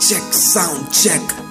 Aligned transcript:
check, 0.00 0.32
sound 0.32 0.92
check. 0.92 1.43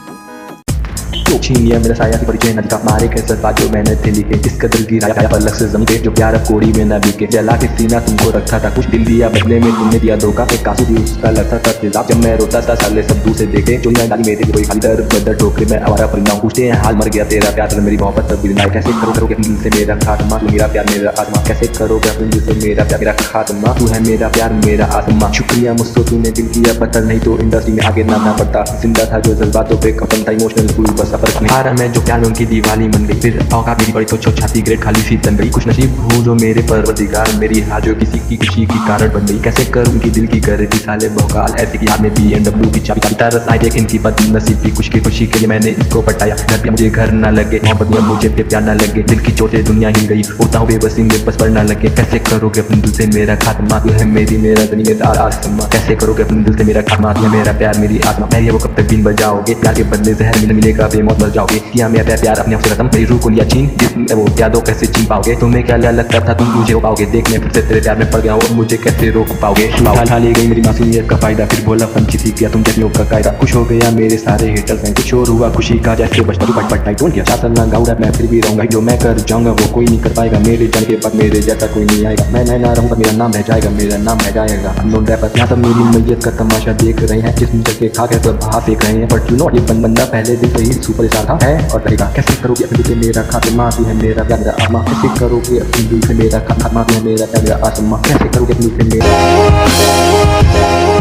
तो 1.34 1.38
छीन 1.40 1.58
लिया 1.58 1.78
मेरा 1.80 1.94
साया 1.96 2.18
की 2.18 2.26
परिचय 2.26 2.54
नदी 2.54 2.70
का 2.70 2.78
मारे 2.86 3.08
के 3.08 3.22
जज्बात 3.24 3.60
जो 3.60 3.70
मैंने 3.70 3.96
थे 3.98 4.12
लिखे 4.12 4.36
इस 4.48 4.58
कदर 4.62 4.82
गिराया 4.90 5.28
पलक 5.30 5.56
से 5.56 5.68
जमी 5.70 5.98
जो 5.98 6.12
प्यार 6.12 6.38
कोड़ी 6.48 6.72
में 6.74 6.84
ना 6.86 6.98
बिके 7.00 7.28
जला 7.28 7.56
के 7.58 7.68
सीना 7.78 8.00
तुमको 8.00 8.30
रखा 8.30 8.60
था, 8.60 8.70
कुछ 8.70 8.86
दिल 8.86 9.06
दिया, 9.06 9.30
बदले 9.30 9.60
में 9.60 9.72
तुमने 9.72 10.00
दिया 10.00 10.16
धोखा। 10.16 10.44
एक 10.54 10.66
कासू 10.66 10.86
भी 10.86 11.04
उसका 11.04 11.30
लगता 11.30 11.58
था, 11.58 11.72
तेजाब। 11.82 12.08
जब 12.10 12.22
मैं 12.24 12.36
रोता 12.38 12.62
था, 12.62 12.76
साले 12.76 13.04
सब 13.04 13.24
दूसरे 13.24 13.48
देखे। 13.48 13.78
चुनिया 13.78 14.06
डाली 14.08 14.24
मेरे 14.24 14.52
कोई 14.52 14.64
खाली 14.64 14.80
बदर 15.14 15.38
ठोकरे 15.40 15.66
में 15.66 15.78
आवारा 15.80 16.08
परिणाम 16.08 16.40
पूछते 16.40 16.66
हैं, 16.66 16.78
हाल 16.84 16.96
मर 16.96 17.10
गया 17.10 17.26
तेरा 17.26 17.52
प्यार 17.52 17.76
मेरी 17.80 17.98
मोहब्बत 17.98 18.30
तब 18.32 18.42
बिना। 18.44 18.68
कैसे 18.68 18.92
करो 18.92 19.14
करोगे 19.14 19.36
दिल 19.36 19.58
से 19.64 19.70
मेरा 19.70 19.96
खात्मा? 20.06 20.38
तू 20.38 20.52
मेरा 20.52 20.68
प्यार, 20.68 20.86
मेरा 20.92 21.14
आत्मा। 21.20 21.44
कैसे 21.48 21.68
करोगे 21.80 22.10
अपने 22.10 22.28
दिल 22.28 22.46
से 22.46 22.60
मेरा 22.62 22.84
प्यार, 22.84 23.00
मेरा 23.00 23.14
खात्मा? 23.22 23.74
तू 23.80 23.88
है 23.88 24.04
मेरा 24.04 24.28
प्यार, 24.30 24.54
मेरा 24.66 24.86
आत्मा। 25.00 25.32
शुक्रिया 25.32 25.74
मुझसे 25.74 26.04
तूने 26.12 26.32
दिल 26.32 26.48
किया 26.54 26.80
पत्थर 26.80 27.04
नहीं 27.04 27.20
तो 27.20 27.38
इंडस्ट्री 27.40 27.74
में 27.74 27.84
आगे 27.84 28.04
नामना 28.04 28.34
पड़ता 28.34 28.64
ज़िंदा 28.82 29.06
था 29.12 29.20
जो 29.26 29.36
जज्बातों 29.36 29.78
पे 29.78 29.92
खत्म 29.98 30.24
था 30.24 30.32
इमोशनल 30.32 30.74
कोई 30.76 30.96
बस 31.00 31.12
फ़र्क 31.24 31.42
नहीं। 31.42 31.52
आ 31.52 31.62
रहा 31.62 31.74
मैं 31.74 31.92
जो 31.94 32.02
प्यार 32.02 32.24
उनकी 32.24 32.46
दीवाली 32.46 32.88
मन 32.88 33.06
गई। 33.08 33.20
फिर 33.22 33.40
औकात 33.54 33.80
मेरी 33.80 33.94
बड़ी 33.94 34.06
तो 34.06 34.18
छो 34.18 34.32
छाती 34.32 34.62
ग्रेड 34.62 34.82
खाली 34.82 35.02
सी 35.02 35.18
तन 35.18 35.36
गई। 35.38 35.50
कुछ 35.50 35.68
नसीब 35.68 36.00
हूँ 36.00 36.24
जो 36.24 36.36
मेरे 36.36 36.62
परवरदिगार। 36.70 37.32
मेरी 37.40 37.62
हार 37.70 37.82
जो 37.82 37.94
किसी 37.96 38.20
की 38.30 38.38
खुशी 38.38 38.66
की 38.66 38.80
कारण 38.88 39.14
बन 39.14 39.26
गई। 39.26 39.40
कैसे 39.44 39.66
कर 39.74 39.90
उनकी 39.90 40.10
दिल 40.10 40.28
की 40.28 40.40
कर 40.42 40.66
दी 40.66 40.78
साले 40.78 41.10
भोकाल 41.18 41.56
ऐसे 41.60 41.78
की 41.78 41.88
याद 41.88 42.02
में 42.02 42.12
बी 42.14 42.32
एम 42.34 42.44
डब्ल्यू 42.46 42.72
की 42.72 42.80
चाबी। 42.80 43.16
तरस 43.16 43.48
आई 43.52 43.72
इनकी 43.76 44.00
बद 44.00 44.22
नसीब 44.32 44.62
की 44.64 44.72
खुश 44.72 44.90
की 44.90 45.00
खुशी 45.00 45.28
के 45.28 45.40
लिए 45.40 45.48
मैंने 45.48 45.70
इसको 45.78 46.02
पटाया। 46.02 46.36
घर 46.36 46.62
पे 46.64 46.70
मुझे 46.70 46.90
घर 46.90 47.12
ना 47.14 47.30
लगे। 47.32 47.60
मोहब्बत 47.66 48.02
मुझे 48.04 48.30
पे 48.30 48.44
प्यार 48.44 48.64
ना 48.64 48.74
लगे। 48.74 49.04
दिल 49.04 49.20
की 49.20 49.32
चोट 49.32 49.56
दुनिया 49.64 49.90
हिल 49.90 50.08
गई। 50.08 50.22
होता 50.40 50.60
हूँ 50.60 50.68
बेबसी 50.68 51.04
में 51.04 51.26
बस 51.26 51.38
पर 51.40 51.50
ना 51.50 51.64
लगे। 51.64 51.90
कैसे 51.96 52.20
करोगे 52.22 52.62
अपने 52.62 52.78
दिल 52.78 52.94
से 52.94 53.06
मेरा 53.08 53.36
खात्मा? 53.38 53.80
तू 53.80 53.90
है 53.90 54.06
मेरी, 54.08 54.38
मेरा 54.38 54.66
गनी 54.66 54.84
मेरा 54.84 55.10
आसमा। 55.24 55.68
कैसे 55.74 55.96
करोगे 55.96 56.24
अपने 56.24 56.44
दिल 56.44 56.58
से 56.58 56.64
मेरा 56.64 56.82
खात्मा? 56.82 57.14
तू 57.14 57.22
है 57.22 57.30
मेरा 57.30 57.52
प्यार, 57.58 57.78
मेरी 57.80 58.00
आत्मा। 58.08 58.28
मैं 58.34 58.42
ये 58.42 58.52
वो 58.52 58.60
कब 58.60 58.76
तक 58.78 58.90
दिन 58.90 59.04
बजाओगे? 59.04 59.54
प्यार 59.62 59.76
के 59.76 59.84
बदले 59.92 60.14
जहर 60.14 60.40
मिल 60.40 60.54
मिलेगा 60.54 60.88
बेमौत 60.88 61.13
मर 61.22 61.30
जाओगे? 61.30 61.60
किया 61.74 61.90
मेरा 61.90 62.16
प्यार 62.16 62.40
अपने 62.40 62.58
से 62.58 62.70
खत्म। 62.70 62.86
मेरी 62.86 63.06
रूह 63.06 63.20
को 63.20 63.30
लिया 63.30 63.46
छीन। 63.46 63.68
जिसमें 63.78 64.06
वो 64.14 64.26
यादों 64.40 64.62
कैसे 64.62 64.86
छीन 64.88 65.06
पाओगे? 65.06 65.36
तुम्हें 65.36 65.64
क्या 65.64 65.78
लगता 65.78 66.20
था 66.20 66.34
तुम 66.34 66.48
मुझे 66.48 66.76
पाओगे? 66.76 67.06
देखने 67.06 67.38
फिर 67.38 67.52
से 67.52 67.62
तेरे 67.62 67.82
प्यार 67.82 67.98
में 67.98 68.12
पड़ 68.12 68.22
गया 68.22 68.36
और 68.36 68.52
मुझे 68.52 68.78
कैसे 68.78 69.10
रोक 69.12 69.28
पाओगे? 69.42 69.68
हाल 69.88 70.10
हाल 70.10 70.24
गई 70.24 70.48
मेरी 70.48 70.62
मासूमियत 70.62 71.10
का 71.10 71.18
फ़ायदा। 71.18 71.46
फिर 71.46 71.66
बोला 71.66 71.86
पंची 71.86 72.18
सीख 72.18 72.36
गया 72.40 72.50
तुम 72.50 72.64
जैसे 72.64 72.90
का 72.90 73.04
कायदा? 73.04 73.32
खुश 73.32 73.56
हो 73.56 73.64
गया 73.66 73.92
मेरे 73.92 74.18
सारे 74.18 74.50
हेटर्स 74.52 74.84
हैं 74.84 74.94
कुछ 74.96 75.14
और 75.14 75.30
हुआ, 75.30 75.50
खुशी 75.50 75.80
का 75.80 75.96
जैसे 75.96 76.22
बचता 76.22 76.46
बट 76.46 76.72
बट 76.72 76.88
आई 76.88 76.94
डोंट 76.94 77.20
चाहता 77.24 77.48
ना 77.48 77.66
गाऊँगा, 77.66 77.96
मैं 78.00 78.12
फिर 78.12 78.28
भी 78.28 78.40
रहूँगा। 78.40 78.64
जो 78.66 78.82
मैं 78.82 78.98
कर 79.00 79.20
जाऊँगा, 79.20 79.52
वो 79.52 79.68
कोई 79.74 79.86
नहीं 79.86 80.00
कर 80.00 80.14
पाएगा। 80.14 80.40
मेरे 80.40 80.68
जाने 80.68 80.86
के 80.86 80.96
बाद 80.96 81.16
मेरे 81.16 81.42
जैसा 81.42 81.68
कोई 81.68 81.86
नहीं 81.86 82.06
आएगा। 82.06 82.30
मैं 82.30 82.46
मैं 82.46 82.60
ना 82.60 82.74
रहूँगा, 82.74 82.96
मेरा 82.96 83.12
नाम 83.12 83.34
रह 83.34 83.42
जाएगा, 83.42 83.70
मेरा 83.70 83.98
नाम 83.98 84.18
रह 84.18 84.32
जाएगा। 84.32 84.70
अननोन 84.80 85.08
रैपर 85.08 85.32
यहाँ 85.38 85.48
सब 85.48 85.58
मेरी 85.58 85.84
मैयत 85.90 86.24
का 86.24 86.32
तमाशा 86.32 86.74
देख 86.84 87.02
रहे 87.02 87.20
हैं। 87.20 87.36
जिस 87.36 87.54
मुझे 87.56 87.74
के 87.74 87.88
खा 87.90 88.06
के 88.06 88.20
सब 88.24 88.40
बाहर 88.40 88.62
फेंक 88.62 88.84
रहे 88.86 88.94
हैं। 88.94 89.08
बट 89.08 89.32
यू 89.32 89.38
नो 89.38 89.50
ये 89.54 89.62
बंदा 89.74 90.06
पहले 90.06 90.36
दिन 90.36 90.50
से 90.50 90.64
ही 90.64 90.74
सुपर 90.84 91.03
स्टार 91.08 91.26
था। 91.26 91.46
है? 91.46 91.70
और 91.70 91.82
रहेगा 91.82 92.14
कैसे 92.16 92.36
करोगे 92.36 92.64
अपनी 92.64 92.84
दिल 92.84 93.00
मेरा 93.00 93.24
खात्मा 93.24 93.70
भी 93.70 93.84
है, 93.84 93.94
मेरा 93.94 94.24
प्यार, 94.24 94.40
मेरा 94.40 94.64
आत्मा। 94.64 94.80
कैसे 94.80 95.20
करोगे 95.20 95.60
अपनी 95.60 95.84
दिल 95.84 96.18
मेरा 96.18 96.40
खात्मा 96.40 96.84
भी 96.84 96.94
है, 96.94 97.04
मेरा 97.04 97.26
प्यार, 97.26 97.44
मेरा 97.44 97.68
आत्मा। 97.68 97.98
कैसे 97.98 98.26
करोगे 98.26 98.54
अपनी 98.54 98.68
दिल 98.68 98.94
मेरा 98.94 100.93